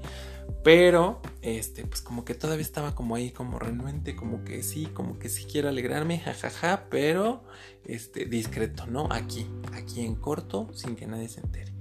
Pero, 0.64 1.22
este, 1.42 1.86
pues 1.86 2.02
como 2.02 2.26
que 2.26 2.34
todavía 2.34 2.64
estaba 2.64 2.96
como 2.96 3.16
ahí, 3.16 3.32
como 3.32 3.60
renuente, 3.60 4.16
como 4.16 4.44
que 4.44 4.64
sí, 4.64 4.86
como 4.88 5.20
que 5.20 5.30
sí 5.30 5.46
quiero 5.46 5.70
alegrarme, 5.70 6.20
jajaja, 6.20 6.86
pero, 6.90 7.44
este, 7.86 8.26
discreto, 8.26 8.88
¿no? 8.88 9.08
Aquí, 9.12 9.48
aquí 9.74 10.02
en 10.02 10.16
corto, 10.16 10.68
sin 10.74 10.96
que 10.96 11.06
nadie 11.06 11.30
se 11.30 11.42
entere. 11.42 11.75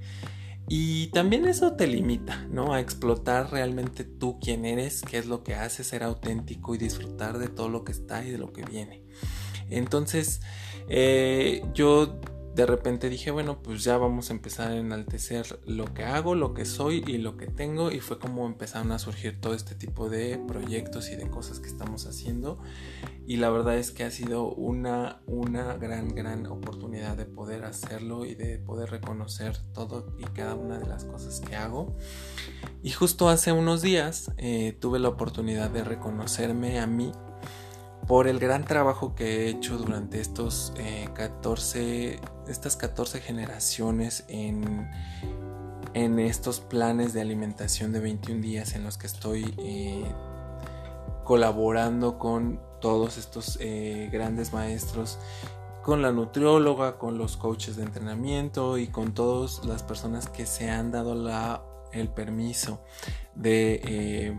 Y 0.69 1.09
también 1.09 1.47
eso 1.47 1.75
te 1.75 1.87
limita, 1.87 2.47
¿no? 2.51 2.73
A 2.73 2.81
explotar 2.81 3.51
realmente 3.53 4.05
tú 4.05 4.39
quién 4.41 4.65
eres, 4.65 5.03
qué 5.03 5.19
es 5.19 5.27
lo 5.27 5.45
que 5.45 5.55
haces, 5.55 5.89
ser 5.89 6.03
auténtico 6.03 6.75
y 6.75 6.79
disfrutar 6.79 7.39
de 7.39 7.49
todo 7.49 7.69
lo 7.69 7.85
que 7.85 7.93
está 7.93 8.25
y 8.25 8.31
de 8.31 8.39
lo 8.39 8.53
que 8.53 8.65
viene. 8.65 9.05
Entonces, 9.69 10.41
eh, 10.89 11.63
yo 11.75 12.19
de 12.55 12.67
repente 12.67 13.11
dije, 13.11 13.33
bueno, 13.33 13.63
pues 13.63 13.83
ya 13.83 13.99
vamos 13.99 14.31
a 14.31 14.33
empezar 14.33 14.71
a 14.71 14.77
enaltecer 14.77 15.59
lo 15.67 15.93
que 15.93 16.05
hago, 16.05 16.37
lo 16.37 16.55
que 16.55 16.65
soy 16.65 17.03
y 17.05 17.19
lo 17.19 17.37
que 17.37 17.49
tengo. 17.49 17.91
Y 17.91 17.99
fue 17.99 18.21
como 18.21 18.47
empezaron 18.47 18.93
a 18.93 19.01
surgir 19.01 19.41
todo 19.41 19.55
este 19.55 19.75
tipo 19.75 20.09
de 20.09 20.39
proyectos 20.47 21.11
y 21.11 21.17
de 21.17 21.29
cosas 21.29 21.59
que 21.59 21.67
estamos 21.67 22.07
haciendo. 22.07 22.61
Y 23.27 23.39
la 23.39 23.51
verdad 23.51 23.77
es 23.77 23.91
que 23.91 24.05
ha 24.05 24.11
sido 24.13 24.53
una, 24.53 25.21
una 25.27 25.75
gran, 25.75 26.15
gran 26.15 26.47
oportunidad 26.47 27.17
de 27.17 27.25
poder 27.25 27.65
hacerlo 27.65 28.25
y 28.25 28.37
de 28.37 28.59
poder 28.59 28.91
reconocer 28.91 29.57
todo 29.73 30.15
y 30.19 30.25
cada 30.25 30.55
una 30.55 30.79
de 30.79 30.87
las 30.87 31.05
cosas 31.05 31.41
que 31.41 31.57
hago. 31.57 31.97
Y 32.85 32.91
justo 32.91 33.29
hace 33.29 33.51
unos 33.51 33.83
días 33.83 34.31
eh, 34.37 34.77
tuve 34.79 35.01
la 35.01 35.09
oportunidad 35.09 35.71
de 35.71 35.83
reconocerme 35.83 36.79
a 36.79 36.87
mí 36.87 37.11
por 38.07 38.29
el 38.29 38.39
gran 38.39 38.65
trabajo 38.65 39.15
que 39.15 39.25
he 39.25 39.49
hecho 39.49 39.79
durante 39.79 40.21
estos 40.21 40.73
14, 41.15 42.15
eh, 42.15 42.21
estas 42.49 42.77
14 42.77 43.21
generaciones 43.21 44.25
en, 44.29 44.91
en, 45.95 46.19
estos 46.19 46.61
planes 46.61 47.15
de 47.15 47.21
alimentación 47.21 47.93
de 47.93 48.01
21 48.01 48.43
días 48.43 48.75
en 48.75 48.85
los 48.85 48.99
que 48.99 49.07
estoy 49.07 49.55
eh, 49.59 50.05
colaborando 51.25 52.19
con 52.19 52.61
todos 52.81 53.17
estos 53.17 53.59
eh, 53.61 54.11
grandes 54.13 54.53
maestros, 54.53 55.19
con 55.83 56.03
la 56.03 56.13
nutrióloga, 56.13 56.99
con 56.99 57.17
los 57.17 57.39
coaches 57.39 57.77
de 57.77 57.85
entrenamiento 57.85 58.77
y 58.77 58.89
con 58.89 59.15
todas 59.15 59.65
las 59.65 59.83
personas 59.83 60.29
que 60.29 60.45
se 60.45 60.71
han 60.71 60.93
dado 60.93 61.15
la, 61.15 61.63
el 61.93 62.09
permiso 62.09 62.83
de 63.35 64.39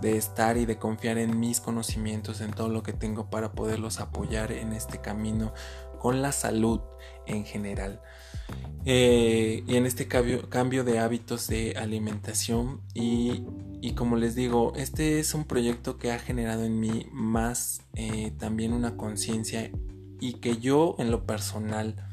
de 0.00 0.16
estar 0.16 0.56
y 0.56 0.66
de 0.66 0.78
confiar 0.78 1.18
en 1.18 1.38
mis 1.38 1.60
conocimientos, 1.60 2.40
en 2.40 2.52
todo 2.52 2.68
lo 2.68 2.82
que 2.82 2.92
tengo 2.92 3.30
para 3.30 3.52
poderlos 3.52 4.00
apoyar 4.00 4.52
en 4.52 4.72
este 4.72 5.00
camino 5.00 5.52
con 5.98 6.22
la 6.22 6.32
salud 6.32 6.80
en 7.26 7.44
general. 7.44 8.00
Eh, 8.86 9.62
y 9.66 9.76
en 9.76 9.86
este 9.86 10.08
cambio, 10.08 10.48
cambio, 10.48 10.84
de 10.84 10.98
hábitos 10.98 11.46
de 11.48 11.74
alimentación 11.76 12.80
y, 12.94 13.44
como 13.94 14.16
les 14.16 14.34
digo, 14.34 14.72
este 14.74 15.20
es 15.20 15.34
un 15.34 15.44
proyecto 15.44 15.98
que 15.98 16.12
ha 16.12 16.18
generado 16.18 16.64
en 16.64 16.80
mí 16.80 17.06
más 17.12 17.82
eh, 17.94 18.32
también 18.38 18.72
una 18.72 18.96
conciencia 18.96 19.70
y 20.18 20.34
que 20.34 20.56
yo 20.56 20.96
en 20.98 21.10
lo 21.10 21.26
personal 21.26 22.09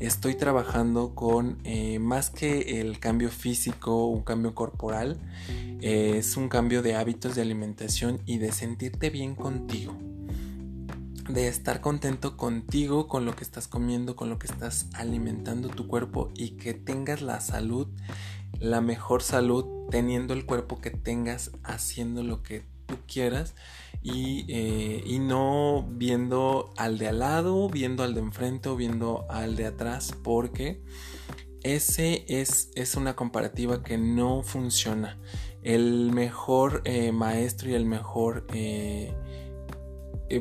estoy 0.00 0.34
trabajando 0.34 1.14
con 1.14 1.58
eh, 1.64 1.98
más 1.98 2.30
que 2.30 2.80
el 2.80 2.98
cambio 2.98 3.28
físico, 3.28 4.06
un 4.06 4.22
cambio 4.22 4.54
corporal, 4.54 5.20
eh, 5.80 6.14
es 6.16 6.36
un 6.36 6.48
cambio 6.48 6.82
de 6.82 6.96
hábitos 6.96 7.34
de 7.34 7.42
alimentación 7.42 8.20
y 8.24 8.38
de 8.38 8.50
sentirte 8.50 9.10
bien 9.10 9.34
contigo. 9.34 9.96
De 11.28 11.46
estar 11.46 11.80
contento 11.80 12.36
contigo, 12.36 13.06
con 13.06 13.24
lo 13.24 13.36
que 13.36 13.44
estás 13.44 13.68
comiendo, 13.68 14.16
con 14.16 14.30
lo 14.30 14.38
que 14.38 14.46
estás 14.46 14.88
alimentando 14.94 15.68
tu 15.68 15.86
cuerpo 15.86 16.30
y 16.34 16.52
que 16.52 16.74
tengas 16.74 17.22
la 17.22 17.40
salud, 17.40 17.86
la 18.58 18.80
mejor 18.80 19.22
salud, 19.22 19.66
teniendo 19.90 20.32
el 20.34 20.46
cuerpo 20.46 20.80
que 20.80 20.90
tengas, 20.90 21.52
haciendo 21.62 22.24
lo 22.24 22.42
que 22.42 22.64
tú 22.86 22.96
quieras 23.06 23.54
eh, 24.02 25.02
y, 25.04 25.18
no 25.18 25.86
viendo 25.90 26.72
al 26.78 26.96
de 26.96 27.08
al 27.08 27.18
lado, 27.18 27.68
viendo 27.68 28.02
al 28.02 28.14
de 28.14 28.20
enfrente 28.20 28.70
o 28.70 28.76
viendo 28.76 29.26
al 29.28 29.56
de 29.56 29.66
atrás, 29.66 30.16
porque 30.22 30.82
ese 31.62 32.24
es, 32.28 32.70
es 32.74 32.94
una 32.94 33.14
comparativa 33.14 33.82
que 33.82 33.98
no 33.98 34.42
funciona. 34.42 35.20
El 35.62 36.12
mejor 36.12 36.80
eh, 36.86 37.12
maestro 37.12 37.68
y 37.68 37.74
el 37.74 37.84
mejor 37.84 38.46
eh, 38.54 39.14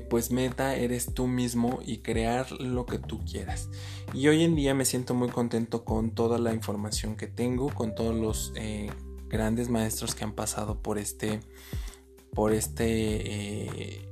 pues 0.10 0.32
meta 0.32 0.78
eres 0.78 1.14
tú 1.14 1.28
mismo 1.28 1.80
y 1.86 1.98
crear 1.98 2.50
lo 2.54 2.86
que 2.86 2.98
tú 2.98 3.20
quieras. 3.26 3.70
Y 4.14 4.30
hoy 4.30 4.44
en 4.44 4.56
día 4.56 4.74
me 4.74 4.86
siento 4.86 5.14
muy 5.14 5.30
contento 5.30 5.84
con 5.84 6.12
toda 6.12 6.38
la 6.38 6.54
información 6.54 7.18
que 7.18 7.28
tengo, 7.28 7.68
con 7.74 7.94
todos 7.94 8.16
los 8.16 8.54
grandes 9.28 9.70
maestros 9.70 10.16
que 10.16 10.24
han 10.24 10.34
pasado 10.34 10.82
por 10.82 10.98
este 10.98 11.42
por 12.40 12.54
este 12.54 12.86
eh, 12.88 14.10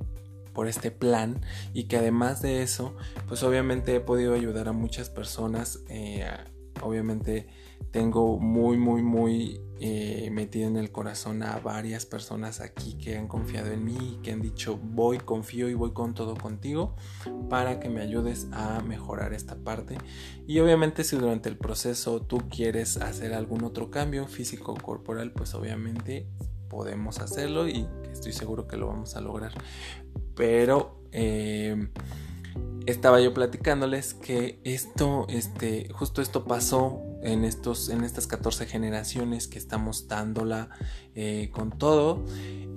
por 0.52 0.68
este 0.68 0.92
plan 0.92 1.40
y 1.74 1.86
que 1.86 1.96
además 1.96 2.42
de 2.42 2.62
eso 2.62 2.94
pues 3.26 3.42
obviamente 3.42 3.96
he 3.96 4.02
podido 4.02 4.34
ayudar 4.34 4.68
a 4.68 4.74
muchas 4.74 5.10
personas 5.10 5.80
eh, 5.88 6.28
obviamente 6.82 7.48
tengo 7.92 8.38
muy 8.38 8.76
muy 8.76 9.02
muy 9.02 9.62
eh, 9.80 10.30
metido 10.30 10.68
en 10.68 10.76
el 10.76 10.92
corazón 10.92 11.42
a 11.42 11.58
varias 11.60 12.06
personas 12.06 12.60
aquí 12.60 12.98
que 12.98 13.18
han 13.18 13.30
confiado 13.30 13.72
en 13.72 13.86
mí 13.86 14.18
y 14.18 14.22
que 14.22 14.34
han 14.34 14.42
dicho 14.42 14.78
voy 14.78 15.20
confío 15.20 15.70
y 15.70 15.74
voy 15.74 15.94
con 15.94 16.14
todo 16.14 16.36
contigo 16.36 16.98
para 17.50 17.80
que 17.80 17.88
me 17.88 18.02
ayudes 18.02 18.50
a 18.52 18.82
mejorar 18.82 19.32
esta 19.34 19.56
parte 19.56 19.98
y 20.46 20.60
obviamente 20.60 21.06
si 21.06 21.16
durante 21.16 21.48
el 21.48 21.58
proceso 21.58 22.22
tú 22.24 22.50
quieres 22.50 22.98
hacer 22.98 23.34
algún 23.34 23.64
otro 23.64 23.90
cambio 23.90 24.28
físico 24.28 24.74
o 24.74 24.76
corporal 24.76 25.32
pues 25.32 25.54
obviamente 25.54 26.28
podemos 26.70 27.20
hacerlo 27.20 27.68
y 27.68 27.88
estoy 28.12 28.34
seguro 28.34 28.68
que 28.68 28.78
lo 28.78 28.88
vamos 28.88 29.16
a 29.16 29.22
lograr. 29.22 29.52
Pero 30.36 31.02
eh, 31.12 31.90
estaba 32.88 33.20
yo 33.20 33.34
platicándoles 33.34 34.14
que 34.14 34.60
esto, 34.64 35.26
este, 35.30 35.90
justo 35.92 36.22
esto 36.22 36.46
pasó 36.46 37.02
en, 37.22 37.44
estos, 37.44 37.90
en 37.90 38.04
estas 38.04 38.28
14 38.28 38.66
generaciones 38.66 39.48
que 39.48 39.60
estamos 39.60 40.08
dándola 40.08 40.70
eh, 41.14 41.50
con 41.52 41.78
todo. 41.78 42.24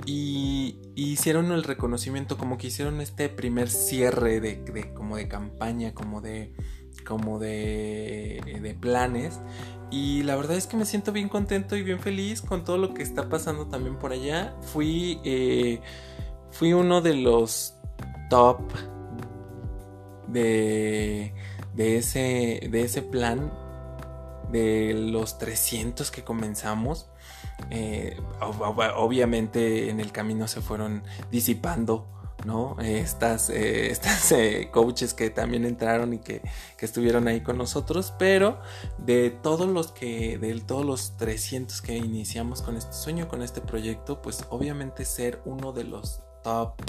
Y, 0.06 0.78
hicieron 0.96 1.52
el 1.52 1.62
reconocimiento, 1.62 2.36
como 2.36 2.58
que 2.58 2.66
hicieron 2.66 3.00
este 3.00 3.28
primer 3.28 3.70
cierre 3.70 4.40
de, 4.40 4.92
como 4.92 5.16
de 5.16 5.28
campaña, 5.28 5.94
como 5.94 6.20
de, 6.20 6.52
como 7.10 7.40
de, 7.40 8.40
de 8.62 8.74
planes. 8.74 9.40
Y 9.90 10.22
la 10.22 10.36
verdad 10.36 10.56
es 10.56 10.68
que 10.68 10.76
me 10.76 10.86
siento 10.86 11.10
bien 11.10 11.28
contento 11.28 11.74
y 11.74 11.82
bien 11.82 11.98
feliz 11.98 12.40
con 12.40 12.62
todo 12.64 12.78
lo 12.78 12.94
que 12.94 13.02
está 13.02 13.28
pasando 13.28 13.66
también 13.66 13.96
por 13.96 14.12
allá. 14.12 14.54
Fui, 14.62 15.20
eh, 15.24 15.80
fui 16.52 16.72
uno 16.72 17.00
de 17.00 17.14
los 17.14 17.74
top 18.30 18.60
de, 20.28 21.34
de, 21.74 21.96
ese, 21.96 22.68
de 22.70 22.82
ese 22.82 23.02
plan 23.02 23.52
de 24.52 24.94
los 24.94 25.38
300 25.38 26.12
que 26.12 26.22
comenzamos. 26.22 27.10
Eh, 27.70 28.16
obviamente 28.96 29.90
en 29.90 29.98
el 29.98 30.12
camino 30.12 30.46
se 30.46 30.60
fueron 30.60 31.02
disipando 31.32 32.19
¿no? 32.44 32.76
Estas, 32.80 33.50
eh, 33.50 33.90
estas 33.90 34.32
eh, 34.32 34.68
coaches 34.72 35.14
que 35.14 35.30
también 35.30 35.64
entraron 35.64 36.14
y 36.14 36.18
que, 36.18 36.42
estuvieron 36.80 37.28
ahí 37.28 37.42
con 37.42 37.58
nosotros, 37.58 38.14
pero 38.18 38.58
de 38.96 39.30
todos 39.30 39.68
los 39.68 39.92
que, 39.92 40.38
de 40.38 40.58
todos 40.60 40.86
los 40.86 41.16
300 41.18 41.82
que 41.82 41.96
iniciamos 41.96 42.62
con 42.62 42.76
este 42.76 42.94
sueño, 42.94 43.28
con 43.28 43.42
este 43.42 43.60
proyecto, 43.60 44.22
pues 44.22 44.46
obviamente 44.48 45.04
ser 45.04 45.42
uno 45.44 45.72
de 45.72 45.84
los 45.84 46.22
top 46.42 46.80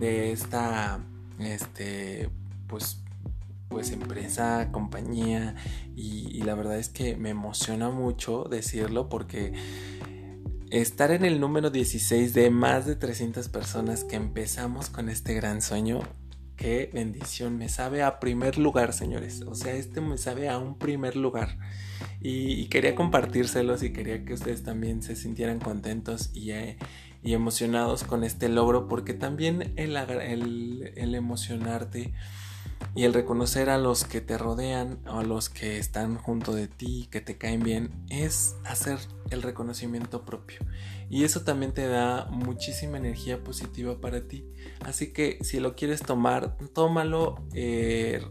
de 0.00 0.32
esta, 0.32 0.98
este, 1.38 2.30
pues, 2.66 3.00
pues 3.68 3.92
empresa, 3.92 4.70
compañía, 4.72 5.54
y 5.94 6.42
la 6.42 6.56
verdad 6.56 6.78
es 6.78 6.88
que 6.88 7.16
me 7.16 7.30
emociona 7.30 7.90
mucho 7.90 8.44
decirlo 8.50 9.08
porque 9.08 9.52
estar 10.72 11.10
en 11.10 11.26
el 11.26 11.38
número 11.38 11.68
16 11.68 12.32
de 12.32 12.48
más 12.48 12.86
de 12.86 12.96
300 12.96 13.48
personas 13.50 14.04
que 14.04 14.16
empezamos 14.16 14.88
con 14.88 15.10
este 15.10 15.34
gran 15.34 15.60
sueño, 15.60 16.00
qué 16.56 16.90
bendición. 16.94 17.58
Me 17.58 17.68
sabe 17.68 18.02
a 18.02 18.18
primer 18.18 18.56
lugar, 18.56 18.94
señores. 18.94 19.42
O 19.42 19.54
sea, 19.54 19.74
este 19.74 20.00
me 20.00 20.16
sabe 20.16 20.48
a 20.48 20.56
un 20.56 20.78
primer 20.78 21.14
lugar. 21.14 21.58
Y, 22.22 22.66
quería 22.68 22.94
compartírselos 22.94 23.82
y 23.82 23.92
quería 23.92 24.24
que 24.24 24.32
ustedes 24.32 24.62
también 24.62 25.02
se 25.02 25.14
sintieran 25.14 25.58
contentos 25.58 26.30
y, 26.32 26.52
eh, 26.52 26.78
emocionados 27.22 28.04
con 28.04 28.24
este 28.24 28.48
logro. 28.48 28.88
Porque 28.88 29.12
también 29.12 29.74
el, 29.76 29.94
el, 29.96 30.94
el 30.96 31.14
emocionarte 31.14 32.14
y 32.94 33.04
el 33.04 33.14
reconocer 33.14 33.70
a 33.70 33.78
los 33.78 34.04
que 34.04 34.20
te 34.20 34.36
rodean 34.36 34.98
o 35.06 35.20
a 35.20 35.24
los 35.24 35.48
que 35.48 35.78
están 35.78 36.16
junto 36.16 36.52
de 36.54 36.68
ti, 36.68 37.08
que 37.10 37.22
te 37.22 37.38
caen 37.38 37.62
bien, 37.62 37.90
es 38.10 38.56
hacer 38.64 38.98
el 39.30 39.40
reconocimiento 39.40 40.26
propio. 40.26 40.58
Y 41.08 41.24
eso 41.24 41.40
también 41.40 41.72
te 41.72 41.86
da 41.86 42.26
muchísima 42.26 42.98
energía 42.98 43.42
positiva 43.42 43.98
para 44.00 44.28
ti. 44.28 44.46
Así 44.84 45.12
que 45.12 45.38
si 45.42 45.58
lo 45.58 45.74
quieres 45.74 46.02
tomar, 46.02 46.58
tómalo 46.74 47.46
eh, 47.54 48.22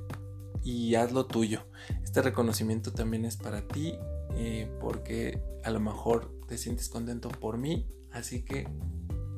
y 0.63 0.93
hazlo 0.93 1.25
tuyo. 1.25 1.65
Este 2.03 2.21
reconocimiento 2.21 2.91
también 2.91 3.25
es 3.25 3.37
para 3.37 3.67
ti 3.67 3.95
eh, 4.35 4.71
porque 4.79 5.41
a 5.63 5.71
lo 5.71 5.79
mejor 5.79 6.31
te 6.47 6.59
sientes 6.59 6.87
contento 6.87 7.29
por 7.29 7.57
mí. 7.57 7.87
Así 8.11 8.43
que 8.43 8.67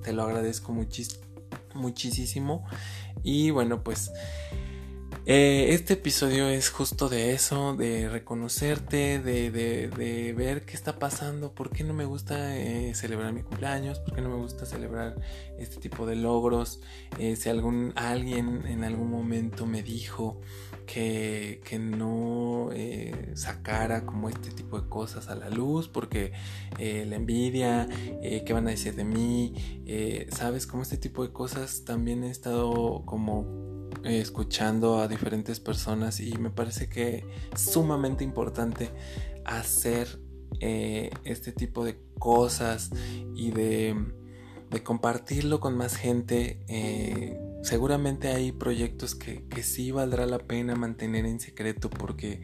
te 0.04 0.12
lo 0.12 0.24
agradezco 0.24 0.74
muchísimo. 1.74 2.66
Y 3.24 3.52
bueno, 3.52 3.84
pues... 3.84 4.12
Eh, 5.26 5.74
este 5.74 5.94
episodio 5.94 6.50
es 6.50 6.70
justo 6.70 7.08
de 7.08 7.32
eso, 7.32 7.78
de 7.78 8.10
reconocerte, 8.10 9.20
de, 9.20 9.52
de, 9.52 10.34
ver 10.34 10.66
qué 10.66 10.74
está 10.74 11.00
pasando, 11.00 11.56
por 11.56 11.70
qué 11.70 11.86
no 11.86 11.94
me 11.94 12.04
gusta 12.04 12.58
eh, 12.58 12.94
celebrar 12.94 13.32
mi 13.32 13.42
cumpleaños, 13.42 14.00
por 14.00 14.16
qué 14.16 14.22
no 14.22 14.28
me 14.28 14.36
gusta 14.36 14.66
celebrar 14.66 15.16
este 15.58 15.78
tipo 15.78 16.06
de 16.06 16.18
logros. 16.18 16.82
Eh, 17.20 17.38
si 17.38 17.48
algún, 17.48 17.94
alguien 17.96 18.66
en 18.68 18.84
algún 18.84 19.10
momento 19.10 19.66
me 19.66 19.82
dijo 19.82 20.42
que, 20.86 21.62
que 21.64 21.80
no 21.80 22.70
sacara 23.34 24.06
como 24.06 24.28
este 24.28 24.52
tipo 24.52 24.82
de 24.82 24.90
cosas 24.90 25.30
a 25.30 25.36
la 25.36 25.50
luz, 25.50 25.88
porque 25.88 26.34
la 26.78 27.16
envidia, 27.16 27.88
qué 28.22 28.52
van 28.52 28.68
a 28.68 28.72
decir 28.72 28.94
de 28.96 29.06
mí, 29.06 29.54
sabes, 30.32 30.68
como 30.68 30.84
este 30.84 30.98
tipo 30.98 31.26
de 31.26 31.32
cosas 31.32 31.86
también 31.86 32.26
he 32.26 32.30
estado 32.30 33.04
como 33.06 33.73
escuchando 34.04 35.00
a 35.00 35.08
diferentes 35.08 35.60
personas 35.60 36.20
y 36.20 36.34
me 36.38 36.50
parece 36.50 36.90
que 36.90 37.26
es 37.54 37.62
sumamente 37.62 38.24
importante 38.24 38.90
hacer 39.46 40.20
eh, 40.60 41.10
este 41.24 41.52
tipo 41.52 41.84
de 41.84 42.00
cosas 42.20 42.92
y 43.36 43.52
de, 43.52 43.96
compartirlo 44.84 45.60
con 45.60 45.78
más 45.78 45.96
gente. 45.96 46.64
Eh, 46.68 47.38
seguramente 47.62 48.30
hay 48.30 48.52
proyectos 48.52 49.14
que, 49.14 49.48
que 49.48 49.62
sí 49.62 49.92
valdrá 49.92 50.26
la 50.26 50.40
pena 50.40 50.76
mantener 50.76 51.26
en 51.26 51.40
secreto 51.40 51.90
porque 51.90 52.42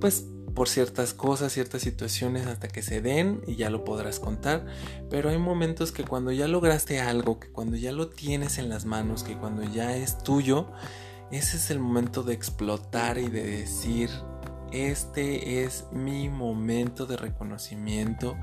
pues 0.00 0.26
por 0.54 0.68
ciertas 0.68 1.14
cosas, 1.14 1.52
ciertas 1.52 1.82
situaciones 1.82 2.46
hasta 2.46 2.68
que 2.68 2.82
se 2.82 3.00
den 3.00 3.42
y 3.46 3.56
ya 3.56 3.70
lo 3.70 3.84
podrás 3.84 4.20
contar. 4.20 4.66
Pero 5.10 5.30
hay 5.30 5.38
momentos 5.38 5.92
que 5.92 6.04
cuando 6.04 6.32
ya 6.32 6.48
lograste 6.48 7.00
algo, 7.00 7.40
que 7.40 7.50
cuando 7.50 7.76
ya 7.76 7.92
lo 7.92 8.08
tienes 8.08 8.58
en 8.58 8.68
las 8.68 8.84
manos, 8.84 9.24
que 9.24 9.36
cuando 9.36 9.62
ya 9.64 9.96
es 9.96 10.18
tuyo, 10.18 10.68
ese 11.30 11.56
es 11.56 11.70
el 11.70 11.80
momento 11.80 12.22
de 12.22 12.34
explotar 12.34 13.18
y 13.18 13.28
de 13.28 13.44
decir, 13.44 14.10
este 14.74 15.62
es 15.62 15.86
mi 15.92 16.28
momento 16.28 17.06
de 17.06 17.16
reconocimiento 17.16 18.36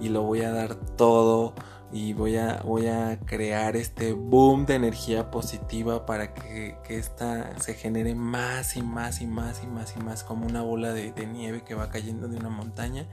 y 0.00 0.10
lo 0.10 0.22
voy 0.22 0.42
a 0.42 0.52
dar 0.52 0.74
todo 0.74 1.54
y 1.90 2.12
voy 2.12 2.36
a, 2.36 2.60
voy 2.64 2.86
a 2.86 3.18
crear 3.24 3.74
este 3.74 4.12
boom 4.12 4.66
de 4.66 4.74
energía 4.74 5.30
positiva 5.30 6.04
para 6.04 6.34
que, 6.34 6.76
que 6.84 6.98
esta 6.98 7.58
se 7.60 7.74
genere 7.74 8.14
más 8.14 8.76
y 8.76 8.82
más 8.82 9.22
y 9.22 9.26
más 9.26 9.62
y 9.62 9.66
más 9.66 9.94
y 9.96 10.00
más 10.00 10.22
como 10.22 10.46
una 10.46 10.60
bola 10.60 10.92
de, 10.92 11.12
nieve 11.26 11.64
que 11.64 11.74
va 11.74 11.88
cayendo 11.88 12.28
de 12.28 12.36
una 12.36 12.50
montaña 12.50 13.06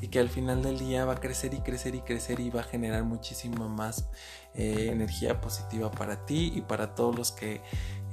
y 0.00 0.08
que 0.08 0.20
al 0.20 0.30
final 0.30 0.62
del 0.62 0.78
día 0.78 1.04
va 1.04 1.14
a 1.14 1.20
crecer 1.20 1.52
y 1.52 1.60
crecer 1.60 1.94
y 1.94 2.00
crecer 2.00 2.40
y 2.40 2.50
va 2.50 2.60
a 2.60 2.64
generar 2.64 3.04
muchísima 3.04 3.68
más 3.68 4.08
eh, 4.54 4.88
energía 4.90 5.40
positiva 5.40 5.90
para 5.90 6.26
ti 6.26 6.52
y 6.54 6.60
para 6.62 6.94
todos 6.94 7.16
los 7.16 7.32
que 7.32 7.60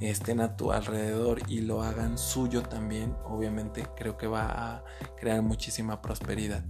estén 0.00 0.40
a 0.40 0.56
tu 0.56 0.72
alrededor 0.72 1.40
y 1.48 1.60
lo 1.60 1.82
hagan 1.82 2.18
suyo 2.18 2.62
también 2.62 3.14
obviamente 3.24 3.86
creo 3.96 4.16
que 4.16 4.26
va 4.26 4.46
a 4.46 4.84
crear 5.16 5.42
muchísima 5.42 6.02
prosperidad 6.02 6.64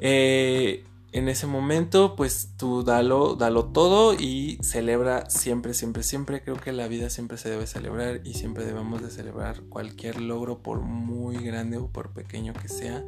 eh, 0.00 0.84
en 1.16 1.30
ese 1.30 1.46
momento, 1.46 2.14
pues 2.14 2.50
tú 2.58 2.82
dalo, 2.82 3.36
dalo 3.36 3.66
todo 3.66 4.12
y 4.12 4.58
celebra 4.62 5.30
siempre, 5.30 5.72
siempre, 5.72 6.02
siempre. 6.02 6.42
Creo 6.42 6.56
que 6.56 6.72
la 6.72 6.88
vida 6.88 7.08
siempre 7.08 7.38
se 7.38 7.48
debe 7.48 7.66
celebrar 7.66 8.20
y 8.24 8.34
siempre 8.34 8.66
debemos 8.66 9.00
de 9.02 9.10
celebrar 9.10 9.62
cualquier 9.62 10.20
logro, 10.20 10.58
por 10.58 10.80
muy 10.80 11.36
grande 11.36 11.78
o 11.78 11.88
por 11.88 12.12
pequeño 12.12 12.52
que 12.52 12.68
sea. 12.68 13.02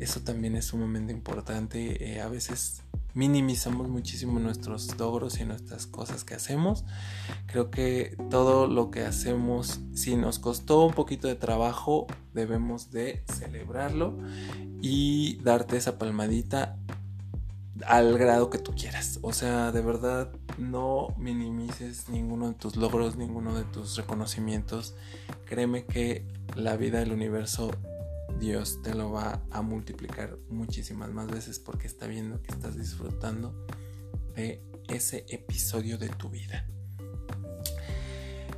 Eso 0.00 0.20
también 0.20 0.56
es 0.56 0.64
sumamente 0.66 1.12
importante. 1.12 2.12
Eh, 2.12 2.20
a 2.20 2.28
veces 2.28 2.82
minimizamos 3.14 3.88
muchísimo 3.88 4.40
nuestros 4.40 4.98
logros 4.98 5.38
y 5.40 5.44
nuestras 5.44 5.86
cosas 5.86 6.24
que 6.24 6.34
hacemos. 6.34 6.84
Creo 7.46 7.70
que 7.70 8.16
todo 8.30 8.66
lo 8.66 8.90
que 8.90 9.02
hacemos, 9.02 9.80
si 9.94 10.16
nos 10.16 10.38
costó 10.38 10.86
un 10.86 10.94
poquito 10.94 11.28
de 11.28 11.34
trabajo, 11.34 12.06
debemos 12.32 12.90
de 12.90 13.22
celebrarlo 13.30 14.16
y 14.80 15.36
darte 15.42 15.76
esa 15.76 15.98
palmadita 15.98 16.78
al 17.86 18.18
grado 18.18 18.50
que 18.50 18.58
tú 18.58 18.72
quieras. 18.74 19.18
O 19.22 19.32
sea, 19.32 19.72
de 19.72 19.82
verdad, 19.82 20.32
no 20.58 21.08
minimices 21.18 22.08
ninguno 22.08 22.48
de 22.48 22.54
tus 22.54 22.76
logros, 22.76 23.16
ninguno 23.16 23.54
de 23.54 23.64
tus 23.64 23.96
reconocimientos. 23.96 24.94
Créeme 25.46 25.84
que 25.84 26.24
la 26.54 26.76
vida 26.76 27.00
del 27.00 27.12
universo, 27.12 27.70
Dios 28.40 28.80
te 28.82 28.94
lo 28.94 29.12
va 29.12 29.42
a 29.50 29.62
multiplicar 29.62 30.38
muchísimas 30.48 31.12
más 31.12 31.28
veces 31.28 31.58
porque 31.58 31.86
está 31.86 32.06
viendo 32.06 32.42
que 32.42 32.52
estás 32.52 32.76
disfrutando 32.76 33.66
de 34.34 34.62
ese 34.88 35.26
episodio 35.28 35.98
de 35.98 36.08
tu 36.08 36.30
vida. 36.30 36.66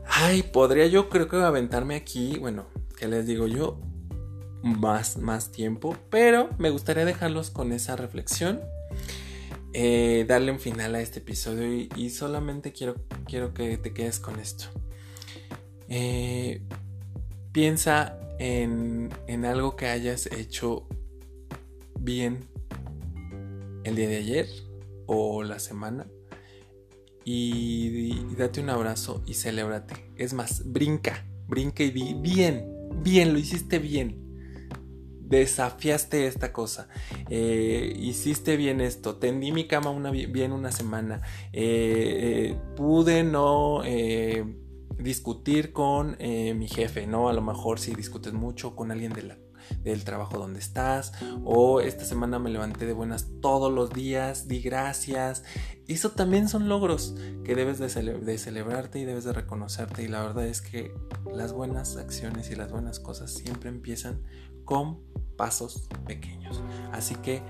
Ay, 0.07 0.42
podría 0.42 0.87
yo 0.87 1.09
creo 1.09 1.29
que 1.29 1.37
aventarme 1.37 1.97
aquí, 1.97 2.38
bueno, 2.38 2.66
¿qué 2.97 3.09
les 3.09 3.27
digo 3.27 3.47
yo? 3.47 3.81
Más, 4.62 5.16
más 5.16 5.51
tiempo, 5.51 5.97
pero 6.09 6.49
me 6.59 6.71
gustaría 6.71 7.05
dejarlos 7.05 7.51
con 7.51 7.73
esa 7.73 7.97
reflexión 7.97 8.61
eh, 9.75 10.27
darle 10.29 10.53
un 10.53 10.61
final 10.61 10.95
a 10.95 11.01
este 11.01 11.21
episodio 11.21 11.88
y, 11.97 12.11
solamente 12.11 12.73
quiero, 12.73 12.95
quiero, 13.27 13.55
que 13.55 13.79
te 13.79 13.95
quedes 13.95 14.18
con 14.18 14.38
esto. 14.38 14.66
Eh, 15.88 16.62
piensa 17.53 18.18
en, 18.38 19.11
algo 19.45 19.77
que 19.77 19.87
hayas 19.87 20.27
hecho 20.27 20.87
bien 21.99 22.40
el 23.85 23.97
día 23.97 24.09
de 24.09 24.16
ayer 24.16 24.47
o 25.07 25.42
la 25.42 25.59
semana. 25.59 26.07
Y, 27.25 28.35
date 28.37 28.61
un 28.61 28.71
abrazo 28.71 29.23
y 29.27 29.35
celébrate. 29.35 29.95
Es 30.16 30.33
más, 30.33 30.62
brinca, 30.71 31.25
brinca 31.47 31.85
y 31.85 31.90
di 31.90 32.14
bien, 32.14 32.66
bien, 33.03 33.33
lo 33.33 33.38
hiciste 33.38 33.79
bien. 33.79 34.21
Desafiaste 35.21 36.27
esta 36.27 36.53
cosa, 36.53 36.88
eh, 37.31 37.95
hiciste 37.99 38.59
bien 38.59 38.83
esto, 38.83 39.16
tendí 39.16 39.51
mi 39.51 39.66
cama 39.66 40.11
bien 40.11 40.53
una 40.53 40.71
semana, 40.71 41.23
eh, 41.55 42.51
eh, 42.53 42.57
pude 42.77 43.25
no 43.25 43.83
discutir 44.98 45.72
con 45.72 46.16
mi 46.18 46.68
jefe, 46.68 47.07
¿no? 47.07 47.28
A 47.28 47.33
lo 47.33 47.42
mejor 47.42 47.78
si 47.78 47.94
discutes 47.94 48.33
mucho 48.33 48.76
con 48.76 48.90
alguien 48.90 49.12
de 49.12 49.22
la 49.22 49.38
del 49.83 50.05
trabajo 50.05 50.38
donde 50.38 50.59
estás 50.59 51.12
o 51.44 51.81
esta 51.81 52.05
semana 52.05 52.38
me 52.38 52.50
levanté 52.50 52.87
de 52.87 52.92
buenas 52.92 53.28
todos 53.40 53.72
los 53.72 53.90
días, 53.90 54.48
di 54.48 54.61
gracias. 54.61 55.44
Eso 55.88 56.11
también 56.11 56.48
son 56.48 56.68
logros 56.68 57.14
que 57.44 57.55
debes 57.55 57.78
de, 57.78 58.18
de, 58.18 58.38
celebrarte 58.38 58.98
y 58.98 59.05
debes 59.05 59.24
de 59.24 59.33
reconocerte 59.33 60.02
y 60.02 60.09
la 60.09 60.22
verdad 60.22 60.46
es 60.46 60.61
que 60.62 60.94
las 61.33 61.52
buenas 61.52 61.96
acciones 61.96 62.50
y 62.50 62.57
las 62.57 62.70
buenas 62.70 63.00
cosas 63.00 63.33
siempre 63.33 63.68
empiezan 63.68 64.22
con 64.64 65.00
pasos 65.37 65.88
pequeños. 66.07 66.62
Así 66.92 67.14
que 67.16 67.42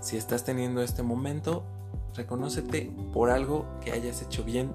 si 0.00 0.16
estás 0.16 0.44
teniendo 0.44 0.82
este 0.82 1.02
momento, 1.02 1.66
reconócete 2.14 2.92
por 3.12 3.30
algo 3.30 3.66
que 3.80 3.92
hayas 3.92 4.22
hecho 4.22 4.44
bien 4.44 4.72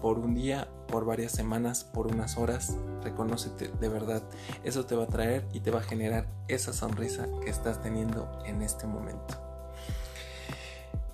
por 0.00 0.18
un 0.18 0.34
día, 0.34 0.68
por 0.88 1.04
varias 1.04 1.32
semanas, 1.32 1.84
por 1.84 2.06
unas 2.06 2.36
horas. 2.36 2.76
Reconócete 3.02 3.70
de 3.80 3.88
verdad. 3.88 4.22
Eso 4.64 4.86
te 4.86 4.94
va 4.94 5.04
a 5.04 5.08
traer 5.08 5.46
y 5.52 5.60
te 5.60 5.70
va 5.70 5.80
a 5.80 5.82
generar 5.82 6.26
esa 6.48 6.72
sonrisa 6.72 7.28
que 7.42 7.50
estás 7.50 7.82
teniendo 7.82 8.30
en 8.44 8.62
este 8.62 8.86
momento. 8.86 9.36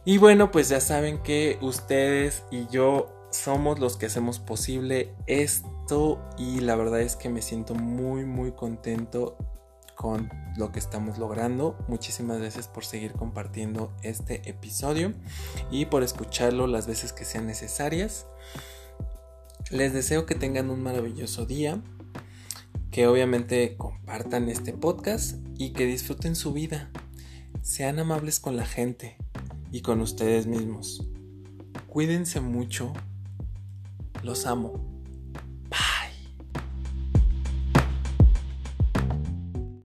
Y 0.05 0.19
bueno, 0.19 0.51
pues 0.53 0.69
ya 0.69 0.81
saben 0.81 1.23
que 1.23 1.59
ustedes 1.61 2.45
y 2.51 2.69
yo 2.69 3.13
somos 3.31 3.81
los 3.81 3.97
que 3.97 4.07
hacemos 4.07 4.39
posible 4.39 5.15
esto 5.27 6.21
y 6.39 6.61
la 6.61 6.77
verdad 6.77 7.01
es 7.01 7.17
que 7.17 7.29
me 7.29 7.43
siento 7.43 7.75
muy 7.75 8.25
muy 8.25 8.53
contento 8.53 9.37
con 9.97 10.31
lo 10.57 10.71
que 10.71 10.79
estamos 10.79 11.19
logrando. 11.19 11.77
Muchísimas 11.89 12.39
gracias 12.39 12.69
por 12.69 12.85
seguir 12.85 13.15
compartiendo 13.15 13.93
este 14.03 14.49
episodio 14.49 15.13
y 15.71 15.87
por 15.87 16.03
escucharlo 16.03 16.67
las 16.67 16.87
veces 16.87 17.13
que 17.13 17.25
sean 17.25 17.47
necesarias. 17.47 18.27
Les 19.71 19.93
deseo 19.93 20.27
que 20.27 20.37
tengan 20.37 20.71
un 20.71 20.81
maravilloso 20.81 21.45
día, 21.45 21.83
que 22.93 23.09
obviamente 23.09 23.77
compartan 23.77 24.49
este 24.49 24.73
podcast 24.73 25.39
y 25.59 25.73
que 25.73 25.87
disfruten 25.87 26.37
su 26.37 26.53
vida. 26.53 26.91
Sean 27.63 27.99
amables 27.99 28.39
con 28.39 28.57
la 28.57 28.65
gente 28.65 29.17
y 29.73 29.81
con 29.81 30.01
ustedes 30.01 30.47
mismos. 30.47 31.05
Cuídense 31.89 32.41
mucho. 32.41 32.93
Los 34.23 34.47
amo. 34.47 34.96